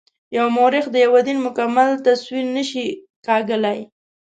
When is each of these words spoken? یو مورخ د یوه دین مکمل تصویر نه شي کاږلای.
یو 0.37 0.47
مورخ 0.57 0.85
د 0.91 0.95
یوه 1.05 1.19
دین 1.27 1.37
مکمل 1.47 1.89
تصویر 2.05 2.45
نه 2.55 2.63
شي 2.69 2.85
کاږلای. 3.25 3.79